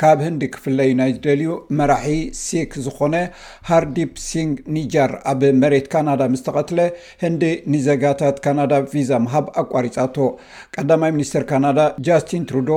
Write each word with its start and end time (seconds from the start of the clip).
ካብ 0.00 0.18
ህንዲ 0.26 0.42
ክፍለእዩ 0.54 0.92
ናይ 1.00 1.10
ዝደልዩ 1.16 1.48
መራሒ 1.78 2.08
ሲክ 2.44 2.72
ዝኾነ 2.86 3.14
ሃርዲፕሲንግ 3.68 4.56
ኒጃር 4.76 5.12
ኣብ 5.32 5.40
መሬት 5.62 5.86
ካናዳ 5.92 6.22
ምስ 6.32 6.42
ተቐትለ 6.48 6.80
ህንዲ 7.24 7.44
ንዘጋታት 7.74 8.38
ካናዳ 8.46 8.72
ቪዛ 8.92 9.10
ምሃብ 9.26 9.46
ኣቋሪፃቶ 9.62 10.16
ቀዳማይ 10.76 11.12
ሚኒስትር 11.16 11.44
ካናዳ 11.52 11.80
ጃስትን 12.08 12.44
ትሩዶ 12.52 12.70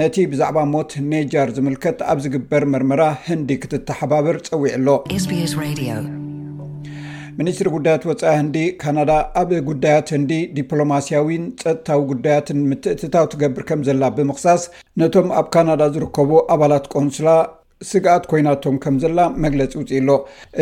ነቲ 0.00 0.16
ብዛዕባ 0.32 0.58
ሞት 0.74 0.92
ኔጃር 1.12 1.50
ዝምልከት 1.58 1.98
ኣብ 2.12 2.18
ዝግበር 2.26 2.64
መርመራ 2.74 3.02
ህንዲ 3.28 3.50
ክትተሓባብር 3.64 4.38
ፀዊዕ 4.50 4.74
ኣሎ 4.78 4.88
ss 5.22 6.06
ሚኒስትሪ 7.38 7.68
ጉዳያት 7.74 8.02
ወፃኢ 8.08 8.34
እንዲ 8.42 8.56
ካናዳ 8.80 9.12
ኣብ 9.40 9.50
ጉዳያት 9.68 10.08
ህንዲ 10.14 10.32
ዲፕሎማሲያዊን 10.56 11.44
ፀጥታዊ 11.62 12.00
ጉዳያትን 12.10 12.58
ምትእትታው 12.70 13.26
ትገብር 13.32 13.62
ከም 13.68 13.80
ዘላ 13.88 14.02
ብምክሳስ 14.16 14.64
ነቶም 15.02 15.28
ኣብ 15.40 15.46
ካናዳ 15.54 15.82
ዝርከቡ 15.94 16.30
ኣባላት 16.54 16.86
ቆንስላ 16.94 17.30
ስግኣት 17.90 18.24
ኮይናቶም 18.32 18.76
ከም 18.84 18.96
ዘላ 19.04 19.20
መግለፂ 19.44 19.72
ውፅኢሎ 19.80 20.10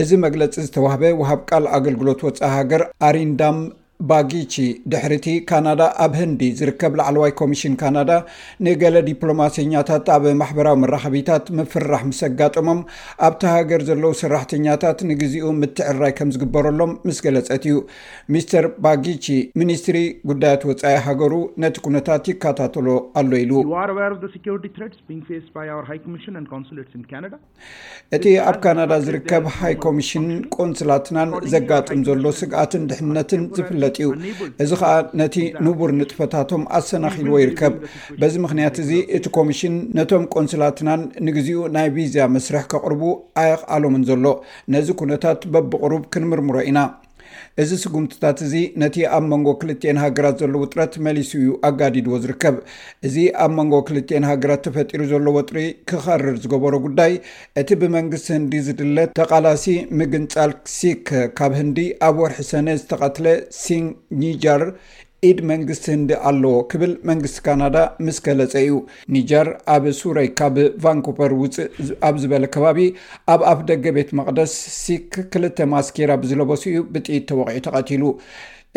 እዚ 0.03 0.11
መግለፂ 0.27 0.53
ዝተዋህበ 0.67 1.03
ውሃብ 1.23 1.41
ቃል 1.51 1.67
ኣገልግሎት 1.79 2.23
ወፃኢ 2.29 2.51
ሃገር 2.57 2.85
ኣሪንዳም 3.09 3.57
ባጊቺ 4.09 4.55
ድሕርቲ 4.93 5.29
ካናዳ 5.49 5.83
ኣብ 6.05 6.13
ህንዲ 6.21 6.43
ዝርከብ 6.59 6.93
ላዕለዋይ 6.99 7.33
ኮሚሽን 7.41 7.73
ካናዳ 7.81 8.11
ንገለ 8.67 8.97
ዲፕሎማሰኛታት 9.09 10.07
ኣብ 10.15 10.25
ማሕበራዊ 10.41 10.77
መራከቢታት 10.83 11.45
መፍራሕ 11.59 12.03
ምስ 12.11 12.21
ኣጋጥሞም 12.29 12.81
ኣብቲ 13.29 13.43
ሃገር 13.55 13.83
ዘለዉ 13.89 14.13
ሰራሕተኛታት 14.23 14.99
ንግዚኡ 15.11 15.51
ምትዕርራይ 15.61 16.15
ከም 16.21 16.31
ዝግበረሎም 16.37 16.93
ምስ 17.09 17.19
ገለፀት 17.27 17.67
እዩ 17.71 17.77
ሚስተር 18.35 18.67
ባጊቺ 18.87 19.27
ሚኒስትሪ 19.63 19.99
ጉዳያት 20.31 20.65
ወፃኢ 20.71 20.95
ሃገሩ 21.09 21.35
ነቲ 21.65 21.77
ኩነታት 21.89 22.25
ይከታተሉ 22.33 22.89
ኣሎ 23.23 23.31
ኢሉእቲ 23.45 23.77
ኣብ 28.49 28.57
ካናዳ 28.65 28.93
ዝርከብ 29.09 29.45
ሃይ 29.59 29.75
ኮሚሽንን 29.87 30.41
ቆንስላትናን 30.59 31.31
ዘጋጥም 31.55 32.01
ዘሎ 32.11 32.25
ስግኣትን 32.43 32.83
ድሕነትን 32.91 33.43
ዝፍለ 33.57 33.83
እዚ 34.63 34.71
ከዓ 34.81 34.91
ነቲ 35.21 35.35
ንቡር 35.67 35.91
ንጥፈታቶም 36.01 36.63
ኣሰናኺልዎ 36.79 37.35
ይርከብ 37.43 37.75
በዚ 38.21 38.35
ምክንያት 38.45 38.77
እዚ 38.85 38.91
እቲ 39.19 39.25
ኮሚሽን 39.39 39.75
ነቶም 39.99 40.25
ቆንስላትናን 40.35 41.03
ንግዜኡ 41.29 41.59
ናይ 41.77 41.89
ቪዛ 41.97 42.17
መስርሕ 42.35 42.65
ከቕርቡ 42.75 43.03
ኣየቕኣሎምን 43.43 44.05
ዘሎ 44.11 44.27
ነዚ 44.75 44.89
ኩነታት 45.03 45.41
በብቅሩብ 45.55 46.05
ክንምርምሮ 46.15 46.57
ኢና 46.71 46.79
እዚ 47.63 47.71
ስጉምትታት 47.83 48.39
እዚ 48.47 48.55
ነቲ 48.83 48.97
ኣብ 49.17 49.25
መንጎ 49.33 49.49
ክልተአን 49.61 49.99
ሃገራት 50.05 50.37
ዘለው 50.43 50.63
ጥረት 50.73 50.93
መሊስ 51.07 51.31
ዩ 51.45 51.49
ኣጋዲድዎ 51.69 52.17
ዝርከብ 52.25 52.57
እዚ 53.07 53.17
ኣብ 53.45 53.53
መንጎ 53.59 53.75
ክልትአን 53.89 54.27
ሃገራት 54.31 54.63
ተፈጢሩ 54.67 55.03
ዘለዎጥሪ 55.13 55.59
ክኸርር 55.91 56.37
ዝገበሮ 56.45 56.75
ጉዳይ 56.87 57.13
እቲ 57.63 57.69
ብመንግስት 57.83 58.29
ህንዲ 58.37 58.55
ዝድለ 58.69 58.97
ተቓላሲ 59.21 59.67
ምግንፃል 60.01 60.53
ሲክ 60.77 61.07
ካብ 61.41 61.55
ህንዲ 61.61 61.79
ኣብ 62.09 62.17
ወርሒ 62.25 62.41
ሰነ 62.53 62.67
ዝተቐትለ 62.83 63.27
ሲን 63.63 63.87
ኒጃር 64.23 64.65
ኢድ 65.29 65.41
መንግስቲ 65.51 65.87
ህንዲ 65.93 66.11
ኣለዎ 66.29 66.53
ክብል 66.73 66.93
መንግስቲ 67.09 67.39
ካናዳ 67.47 67.77
ምስ 68.05 68.19
ከለፀ 68.27 68.53
እዩ 68.63 68.75
ኒጀር 69.15 69.49
ኣብ 69.75 69.85
ሱረይ 69.99 70.29
ካብ 70.39 70.57
ቫንኩቨር 70.85 71.33
ውፅእ 71.41 71.75
ኣብ 72.09 72.15
ዝበለ 72.23 72.45
ከባቢ 72.55 72.79
ኣብ 73.33 73.41
ኣፍ 73.51 73.61
ደገ 73.71 73.85
ቤት 73.97 74.11
መቕደስ 74.21 74.55
ሲክ 74.85 75.13
ክልተ 75.35 75.59
ማስኪራ 75.75 76.11
ብዝለበሲ 76.23 76.63
እዩ 76.73 76.81
ብጢኢት 76.95 77.27
ተወቂዒ 77.33 77.59
ተቐቲሉ 77.67 78.03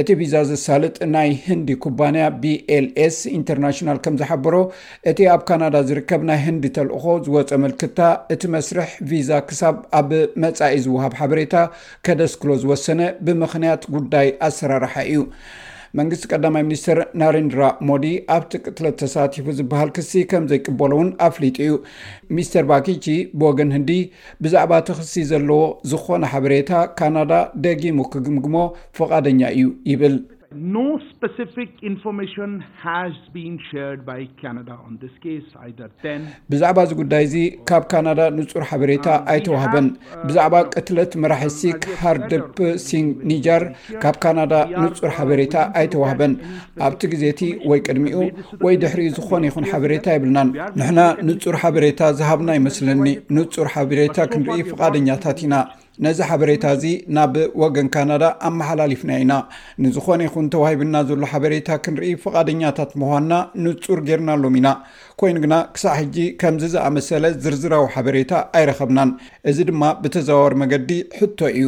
እቲ 0.02 0.10
ቪዛ 0.20 0.36
ዝሳልጥ 0.50 0.96
ናይ 1.16 1.32
ህንዲ 1.48 1.70
ኩባንያ 1.84 2.22
bኤልኤs 2.44 3.18
ኢንተርናሽናል 3.38 3.98
ከም 4.06 4.16
ዝሓበሮ 4.22 4.56
እቲ 5.10 5.20
ኣብ 5.34 5.42
ካናዳ 5.50 5.76
ዝርከብ 5.90 6.22
ናይ 6.30 6.40
ህንዲ 6.46 6.64
ተልእኮ 6.78 7.06
ዝወፀ 7.26 7.52
ምልክታ 7.64 8.00
እቲ 8.36 8.44
መስርሕ 8.56 8.90
ቪዛ 9.12 9.30
ክሳብ 9.50 9.78
ኣብ 10.00 10.10
መጻኢ 10.46 10.74
ዝውሃብ 10.86 11.14
ሓበሬታ 11.22 11.56
ከደስክሎ 12.08 12.50
ዝወሰነ 12.64 13.02
ብምኽንያት 13.28 13.86
ጉዳይ 13.98 14.30
ኣሰራርሓ 14.50 14.94
እዩ 15.12 15.20
መንግስቲ 16.00 16.26
ቀዳማይ 16.34 16.64
ሚኒስትር 16.68 17.00
ናሬንድራ 17.22 17.64
ሞዲ 17.90 18.06
ኣብቲ 18.36 18.52
ቅትለት 18.66 18.96
ተሳቲፉ 19.02 19.46
ዝበሃል 19.58 19.90
ክሲ 19.98 20.12
ከም 20.32 20.46
ዘይቅበሎ 20.52 20.92
ውን 21.00 21.10
ኣፍሊጡ 21.28 21.56
እዩ 21.66 21.74
ሚስተር 22.36 22.64
ባኪቺ 22.72 23.06
ብወገን 23.42 23.72
ህንዲ 23.76 23.92
ብዛዕባ 24.46 24.74
ተክሲ 24.90 25.14
ዘለዎ 25.32 25.62
ዝኾነ 25.92 26.24
ሓበሬታ 26.34 26.72
ካናዳ 27.00 27.34
ደጊሙ 27.66 28.00
ክግምግሞ 28.14 28.56
ፍቓደኛ 29.00 29.42
እዩ 29.58 29.68
ይብል 29.92 30.16
ብዛዕባ 36.52 36.78
እዚ 36.86 36.92
ጉዳይ 37.02 37.24
እዙ 37.28 37.36
ካብ 37.70 37.84
ካናዳ 37.92 38.20
ንጹር 38.38 38.64
ሓበሬታ 38.70 39.06
um, 39.16 39.24
ኣይተዋህበን 39.34 39.88
uh, 39.88 40.20
ብዛዕባ 40.28 40.56
ቅትለት 40.74 41.12
መራሒ 41.24 41.46
ሲክ 41.60 41.80
ሃርድፕ 42.02 42.58
ሲን 42.86 43.06
ኒጃር 43.32 43.64
ካብ 44.04 44.16
ካናዳ 44.26 44.54
ንጹር 44.84 45.12
ሓበሬታ 45.18 45.56
ኣይተዋህበን 45.82 46.34
ኣብቲ 46.88 47.02
ግዜቲ 47.14 47.42
ወይ 47.72 47.82
ቅድሚኡ 47.88 48.18
ወይ 48.66 48.76
ድሕሪ 48.84 49.02
ዝኾነ 49.20 49.44
ይኹን 49.50 49.68
ሓበሬታ 49.72 50.06
ይብልናን 50.18 50.50
ንሕና 50.82 51.00
ንጹር 51.30 51.58
ሓበሬታ 51.64 52.02
ዝሃብና 52.20 52.50
ይመስለኒ 52.60 53.00
ንፁር 53.38 53.68
ሓበሬታ 53.76 54.18
ክንርኢ 54.34 54.62
ፈቓደኛታት 54.74 55.38
ኢና 55.48 55.54
ነዚ 56.06 56.20
ሓበሬታ 56.30 56.66
እዚ 56.76 56.84
ናብ 57.16 57.34
ወገን 57.62 57.88
ካናዳ 57.94 58.24
ኣመሓላሊፍና 58.48 59.12
ኢና 59.24 59.34
ንዝኾነ 59.84 60.22
ይኹን 60.28 60.48
ተዋሂብና 60.54 60.96
ዘሎ 61.10 61.24
ሓበሬታ 61.34 61.68
ክንርኢ 61.86 62.10
ፈቓደኛታት 62.24 62.92
ምኳንና 63.02 63.34
ንፁር 63.66 64.00
ጌርናሎም 64.10 64.58
ኢና 64.62 64.70
ኮይኑ 65.22 65.38
ግና 65.46 65.56
ክሳዕ 65.78 65.96
ሕጂ 66.02 66.18
ከምዚ 66.44 66.64
ዝኣመሰለ 66.76 67.26
ዝርዝራዊ 67.46 67.86
ሓበሬታ 67.96 68.32
ኣይረከብናን 68.60 69.12
እዚ 69.52 69.60
ድማ 69.72 69.84
ብተዘዋወሩ 70.04 70.54
መገዲ 70.64 70.92
ሕቶ 71.20 71.40
እዩ 71.60 71.68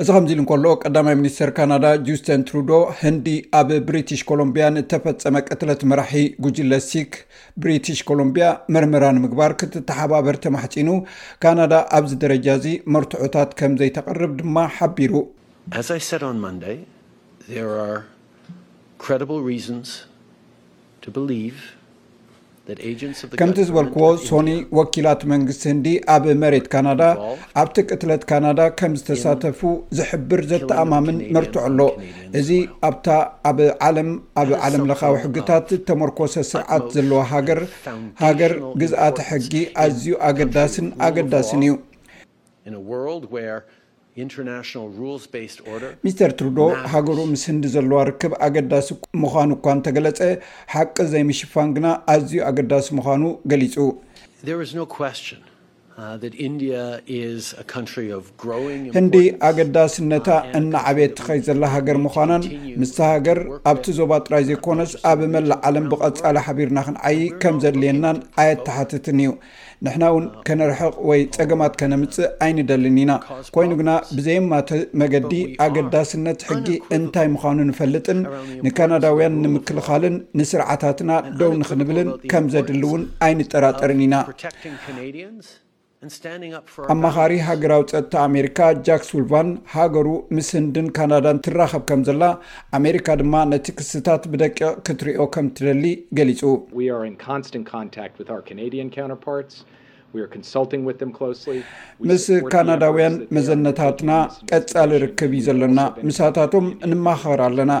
እዚ 0.00 0.08
ከምዚ 0.16 0.30
ኢሉ 0.34 0.40
እንከሎ 0.42 0.64
ቀዳማይ 0.88 1.14
ሚኒስተር 1.20 1.50
ካናዳ 1.56 1.86
ጁስተን 2.04 2.42
ትሩዶ 2.48 2.70
ህንዲ 3.00 3.26
ኣብ 3.58 3.70
ብሪትሽ 3.88 4.20
ኮሎምብያ 4.30 4.64
ንተፈፀመ 4.76 5.34
ቅትለት 5.48 5.80
መራሒ 5.90 6.12
ጉጅለ 6.44 6.72
ሲክ 6.88 7.12
ብሪትሽ 7.62 7.98
ኮሎምብያ 8.10 8.46
መርምራ 8.74 9.04
ንምግባር 9.16 9.54
ክትተሓባበር 9.62 10.36
ተማሕፂኑ 10.46 10.88
ካናዳ 11.44 11.74
ኣብዚ 11.98 12.12
ደረጃ 12.24 12.46
እዚ 12.60 12.66
መርትዑታት 12.96 13.50
ከምዘይተቐርብ 13.60 14.32
ድማ 14.40 14.56
ሓቢሩ 14.78 15.12
ከምቲ 23.38 23.58
ዝበልክዎ 23.68 24.08
ሶኒ 24.26 24.48
ወኪላት 24.78 25.20
መንግስቲ 25.32 25.62
ንዲ 25.78 25.86
ኣብ 26.14 26.24
መሬት 26.42 26.66
ካናዳ 26.72 27.02
ኣብቲ 27.60 27.76
ቅትለት 27.90 28.22
ካናዳ 28.30 28.60
ከም 28.78 28.92
ዝተሳተፉ 29.00 29.60
ዝሕብር 29.98 30.40
ዘተኣማምን 30.50 31.18
መርትዑ 31.36 31.56
ኣሎ 31.68 31.80
እዚ 32.40 32.50
ኣብታ 32.88 33.08
ኣብ 33.50 33.58
ዓለም 33.88 34.10
ኣብ 34.42 34.50
ዓለምለካ 34.66 35.02
ውሕግታት 35.16 35.66
ተመርኮሰ 35.88 36.34
ስርዓት 36.52 36.86
ዘለዎ 36.96 37.20
ሃገሃገር 37.32 38.54
ግዝኣት 38.82 39.18
ሕጊ 39.30 39.52
ኣዝዩ 39.84 40.06
ኣገዳስን 40.28 40.86
ኣገዳስን 41.06 41.62
እዩ 41.68 41.72
ሚስተር 46.06 46.30
ቱሩዶ 46.40 46.60
ሃገሩ 46.94 47.18
ምስ 47.30 47.42
ህንዲ 47.50 47.64
ዘለዋ 47.74 48.00
ርክብ 48.08 48.32
ኣገዳሲ 48.46 48.88
ምዃኑ 49.22 49.48
እኳ 49.58 49.66
እንተገለፀ 49.76 50.18
ሓቂ 50.74 50.94
ዘይምሽፋን 51.12 51.70
ግና 51.76 51.86
ኣዝዩ 52.14 52.34
ኣገዳሲ 52.50 52.88
ምዃኑ 52.98 53.22
ገሊፁ 53.52 53.74
እንዲ 59.00 59.16
uh, 59.22 59.26
ኣገዳስነታ 59.48 60.28
uh, 60.34 60.38
እናዓብየት 60.58 61.16
ኸይ 61.26 61.38
ዘላ 61.48 61.62
ሃገር 61.74 61.96
ምዃናን 62.06 62.44
ምስ 62.80 62.92
ሃገር 63.14 63.38
ኣብቲ 63.70 63.84
ዞባ 63.98 64.10
ጥራይ 64.26 64.42
ዘይኮነስ 64.50 64.92
ኣብ 65.10 65.18
መላእ 65.34 65.58
ዓለም 65.68 65.86
ብቐፃሊ 65.92 66.36
ሓቢርና 66.46 66.78
ክንዓይ 66.86 67.18
ከም 67.42 67.54
ዘድልየናን 67.64 68.18
ኣየተሓትትን 68.42 69.18
እዩ 69.24 69.30
ንሕና 69.86 70.02
እውን 70.12 70.24
uh, 70.28 70.32
ከነርሕቕ 70.46 70.94
ወይ 71.10 71.20
ፀገማት 71.36 71.72
ከነምፅእ 71.80 72.28
ኣይንደልን 72.46 72.96
ኢና 73.02 73.10
ኮይኑ 73.56 73.70
ግና 73.80 73.90
ብዘይማተ 74.16 74.68
መገዲ 75.02 75.32
ኣገዳስነት 75.66 76.40
ሕጊ 76.50 76.68
እንታይ 76.98 77.28
ምዃኑ 77.34 77.58
ንፈልጥን 77.72 78.20
ንካናዳውያን 78.66 79.34
ንምክልኻልን 79.44 80.16
ንስርዓታትና 80.40 81.10
ደው 81.42 81.52
ን 81.60 81.62
ክንብልን 81.72 82.08
ከም 82.32 82.46
ዘድሊእውን 82.54 83.04
ኣይንጠራጠርን 83.28 84.00
ኢና 84.06 84.14
ኣመኻሪ 86.92 87.32
ሃገራዊ 87.48 87.82
ፀጥታ 87.90 88.14
ኣሜሪካ 88.28 88.58
ጃክ 88.86 89.02
ሱልቫን 89.10 89.48
ሃገሩ 89.74 90.08
ምስ 90.36 90.48
ህንድን 90.56 90.86
ካናዳን 90.96 91.38
ትራኸብ 91.46 91.82
ከም 91.88 92.00
ዘላ 92.08 92.22
ኣሜሪካ 92.78 93.06
ድማ 93.20 93.34
ነቲ 93.52 93.66
ክስታት 93.78 94.22
ብደቂ 94.32 94.58
ክትርዮ 94.86 95.18
ከም 95.36 95.46
ትደሊ 95.58 95.84
ገሊፁ 96.18 96.40
ምስ 102.10 102.24
ካናዳውያን 102.52 103.14
መዘነታትና 103.36 104.10
ቀጻሊ 104.52 104.90
ርክብ 105.06 105.32
እዩ 105.38 105.44
ዘለና 105.48 105.80
ምሳታቶም 106.08 106.66
ንማኸር 106.92 107.40
ኣለና 107.48 107.72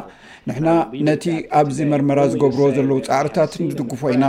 ንሕና 0.50 0.68
ነቲ 1.08 1.24
ኣብዚ 1.60 1.78
መርመራ 1.92 2.20
ዝገብሮ 2.34 2.62
ዘለዉ 2.78 2.98
ፃዕርታት 3.10 3.52
ንድጉፎ 3.66 4.02
ኢና 4.14 4.24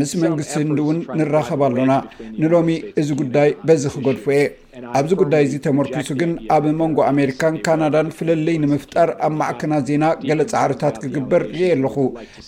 ምስ 0.00 0.10
መንግስቲ 0.22 0.54
እንዲ 0.66 0.78
እውን 0.84 0.96
ንራኸብ 1.18 1.60
ኣሎና 1.66 1.92
ንሎሚ 2.42 2.68
እዚ 3.00 3.08
ጉዳይ 3.20 3.50
በዚ 3.68 3.82
ክገድፎ 3.94 4.24
እየ 4.36 4.42
ኣብዚ 4.98 5.12
ጉዳይ 5.20 5.42
እዚ 5.46 5.52
ተመርክሱ 5.66 6.08
ግን 6.20 6.30
ኣብ 6.54 6.64
መንጎ 6.80 6.98
ኣሜሪካን 7.10 7.56
ካናዳን 7.66 8.08
ፍለለይ 8.18 8.56
ንምፍጣር 8.62 9.10
ኣብ 9.26 9.32
ማዕክናት 9.40 9.84
ዜና 9.90 10.04
ገለ 10.28 10.40
ፃዕርታት 10.52 10.96
ክግበር 11.02 11.42
ርእ 11.52 11.70
ኣለኹ 11.76 11.96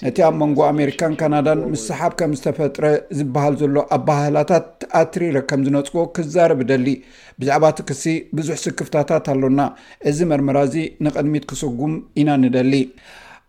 ነቲ 0.06 0.19
ኣብ 0.28 0.34
መንጎ 0.43 0.58
ኣሜሪካን 0.72 1.14
ካናዳን 1.20 1.60
ምስሰሓብ 1.75 2.14
ከም 2.22 2.32
ዝተፈጥረ 2.40 2.84
ዝበሃል 3.19 3.56
ዘሎ 3.62 3.76
ኣብ 3.96 4.02
ባህላታት 4.08 4.66
ተኣትሪረ 4.84 5.37
ከም 5.52 5.62
ዝነፅዎ 5.69 6.04
ክዛረብ 6.19 6.62
ደሊ 6.72 6.88
ብዛዕባ 7.42 7.64
ትክሲ 7.81 8.04
ብዙሕ 8.38 8.56
ስክፍታታት 8.66 9.28
ኣሎና 9.34 9.60
እዚ 10.12 10.19
መርመራ 10.32 10.58
እዚ 10.70 10.76
ንቅድሚት 11.06 11.46
ክስጉም 11.52 11.94
ኢና 12.22 12.31
ንደሊ 12.46 12.75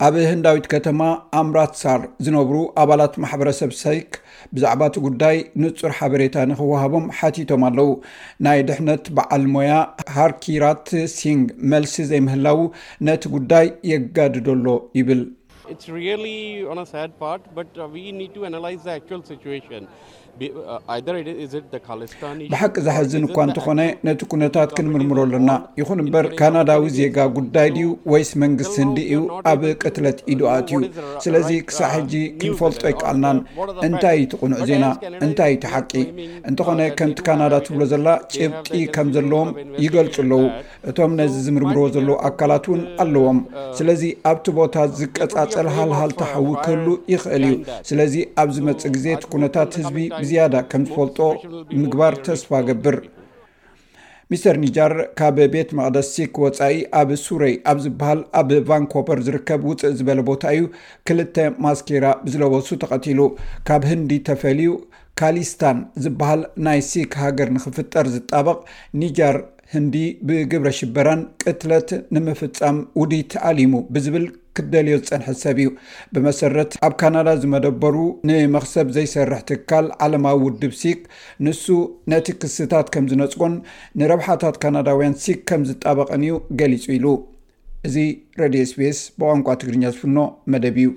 ኣብ 0.06 0.16
ህንዳዊት 0.30 0.66
ከተማ 0.72 1.00
ኣምራት 1.40 1.72
ሳር 1.80 2.02
ዝነብሩ 2.26 2.56
ኣባላት 2.82 3.14
ማሕበረሰብ 3.24 3.72
ሰይክ 3.84 4.10
ብዛዕባ 4.56 4.82
እቲ 4.90 4.98
ጉዳይ 5.06 5.38
ንፁር 5.62 5.92
ሓበሬታ 6.00 6.36
ንኽወሃቦም 6.52 7.06
ሓቲቶም 7.20 7.64
ኣለው 7.70 7.90
ናይ 8.48 8.60
ድሕነት 8.68 9.08
በዓል 9.20 9.46
ሞያ 9.56 9.80
ሃርኪራት 10.18 10.86
ሲንግ 11.16 11.46
መልሲ 11.72 11.96
ዘይምህላው 12.12 12.60
ነቲ 13.10 13.24
ጉዳይ 13.38 13.66
የጋድደሎ 13.92 14.68
ይብል 15.00 15.24
ብሓቂ 22.52 22.76
ዛሕዝን 22.88 23.24
እኳ 23.28 23.38
እንተኾነ 23.48 23.82
ነቲ 24.08 24.20
ኩነታት 24.32 24.70
ክንምርምሮ 24.78 25.18
ኣለና 25.26 25.52
ይኹን 25.80 26.00
እምበር 26.04 26.26
ካናዳዊ 26.40 26.84
ዜጋ 26.98 27.18
ጉዳይ 27.38 27.70
ድዩ 27.76 27.88
ወይስ 28.12 28.32
መንግስቲ 28.44 28.76
ህንዲ 28.84 29.00
እዩ 29.16 29.22
ኣብ 29.52 29.62
ቅትለት 29.84 30.20
ኢድኣት 30.34 30.70
እዩ 30.78 30.90
ስለዚ 31.26 31.50
ክሳዕ 31.70 31.90
ሕጂ 31.96 32.14
ክንፈልጦ 32.42 32.84
ይከኣልናን 32.94 33.40
እንታይ 33.88 34.20
ትቕኑዑ 34.34 34.62
ዜና 34.70 34.86
እንታይ 35.26 35.54
ትሓቂ 35.64 35.92
uh, 35.98 36.10
እንተኾነ 36.50 36.80
ከምቲ 37.00 37.20
ካናዳ 37.28 37.54
ትብሎ 37.66 37.82
ዘላ 37.94 38.08
ጭብጢ 38.34 38.80
ከም 38.96 39.08
ዘለዎም 39.18 39.50
ይገልፁ 39.86 40.16
ኣለዉ 40.26 40.44
እቶም 40.90 41.12
ነዚ 41.20 41.34
ዝምርምርዎ 41.48 41.86
ዘለዉ 41.98 42.16
ኣካላት 42.30 42.66
እውን 42.72 42.82
uh, 42.86 42.92
ኣለዎም 43.06 43.40
uh, 43.44 43.48
ስለዚ 43.80 44.04
ኣብቲ 44.32 44.46
ቦታ 44.60 44.76
ዝቀፃፀል 45.00 45.70
ሃልሃል 45.78 46.12
ተሓዊከሉ 46.22 46.86
ይኽእል 47.16 47.46
እዩ 47.50 47.56
ስለዚ 47.92 48.16
ኣብ 48.44 48.50
ዝመፅእ 48.58 48.92
ግዜ 48.98 49.06
ቲ 49.24 49.32
ኩነታት 49.34 49.72
ህዝ 49.88 50.27
ዝያዳ 50.30 50.56
ከም 50.72 50.84
ዝፈልጦ 50.90 51.20
ምግባር 51.82 52.14
ተስፋ 52.26 52.50
ገብር 52.68 52.98
ሚስተር 54.32 54.56
ኒጃር 54.64 54.94
ካብ 55.20 55.38
ቤት 55.54 55.70
መቅደስ 55.80 56.08
ሲክ 56.16 56.34
ወፃኢ 56.44 56.78
ኣብ 57.00 57.10
ሱረይ 57.26 57.54
ኣብ 57.72 57.78
ዝበሃል 57.84 58.22
ኣብ 58.40 58.50
ቫንኮቨር 58.70 59.20
ዝርከብ 59.26 59.62
ውፅእ 59.70 59.94
ዝበለ 60.00 60.20
ቦታ 60.30 60.44
እዩ 60.56 60.64
ክልተ 61.10 61.38
ማስኬራ 61.66 62.06
ብዝለበሱ 62.24 62.68
ተቐቲሉ 62.82 63.20
ካብ 63.68 63.84
ህንዲ 63.92 64.12
ተፈልዩ 64.30 64.74
ካሊስታን 65.22 65.78
ዝበሃል 66.06 66.42
ናይ 66.68 66.82
ሲክ 66.90 67.14
ሃገር 67.24 67.52
ንክፍጠር 67.58 68.08
ዝጣበቕ 68.16 68.60
ኒጃር 69.04 69.38
ህንዲ 69.76 69.96
ብግብረ 70.28 70.70
ሽበራን 70.82 71.22
ቅትለት 71.44 71.90
ንምፍፃም 72.16 72.78
ውዲት 73.00 73.32
ኣሊሙ 73.50 73.74
ብዝብል 73.96 74.28
ክደልዮ 74.58 74.96
ዝፀንሐ 75.02 75.28
ሰብ 75.42 75.58
እዩ 75.64 75.70
ብመሰረት 76.14 76.72
ኣብ 76.88 76.94
ካናዳ 77.02 77.30
ዝመደበሩ 77.42 77.96
ንመክሰብ 78.30 78.88
ዘይሰርሕ 78.96 79.42
ትካል 79.50 79.88
ዓለማዊ 80.06 80.38
ውድብ 80.46 80.74
ሲክ 80.82 81.02
ንሱ 81.48 81.64
ነቲ 82.14 82.28
ክስታት 82.42 82.88
ከም 82.96 83.08
ዝነፅጎን 83.12 83.56
ንረብሓታት 84.02 84.58
ካናዳውያን 84.64 85.18
ሲክ 85.26 85.42
ከም 85.52 85.64
ዝጣበቐን 85.72 86.24
እዩ 86.28 86.38
ገሊፁ 86.62 86.86
ኢሉ 86.98 87.08
እዚ 87.90 87.96
ሬድዮ 88.42 88.64
ስፔስ 88.74 89.00
ብቋንቋ 89.20 89.48
ትግርኛ 89.62 89.84
ዝፍኖ 89.96 90.20
መደብ 90.54 90.80
እዩ 90.84 90.90